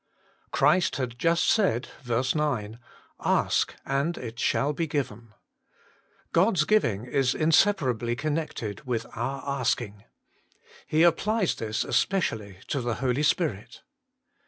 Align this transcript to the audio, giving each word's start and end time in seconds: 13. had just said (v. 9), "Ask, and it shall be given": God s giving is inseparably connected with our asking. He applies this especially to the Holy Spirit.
13. 0.57 0.81
had 0.97 1.19
just 1.19 1.45
said 1.45 1.87
(v. 2.01 2.23
9), 2.33 2.79
"Ask, 3.19 3.75
and 3.85 4.17
it 4.17 4.39
shall 4.39 4.73
be 4.73 4.87
given": 4.87 5.35
God 6.31 6.57
s 6.57 6.63
giving 6.63 7.05
is 7.05 7.35
inseparably 7.35 8.15
connected 8.15 8.83
with 8.87 9.05
our 9.15 9.43
asking. 9.45 10.03
He 10.87 11.03
applies 11.03 11.53
this 11.53 11.83
especially 11.83 12.57
to 12.69 12.81
the 12.81 12.95
Holy 12.95 13.21
Spirit. 13.21 13.83